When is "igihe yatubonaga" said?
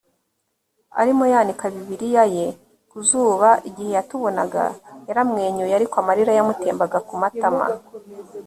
3.69-4.63